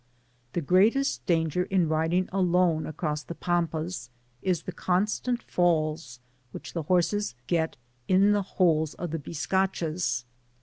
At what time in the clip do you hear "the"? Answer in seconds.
0.53-0.61, 3.21-3.35, 4.65-4.71, 6.73-6.81, 8.31-8.41, 9.11-9.19